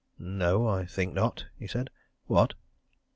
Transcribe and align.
"No 0.17 0.67
I 0.67 0.87
think 0.87 1.13
not," 1.13 1.45
he 1.59 1.67
said. 1.67 1.91
"What?" 2.25 2.55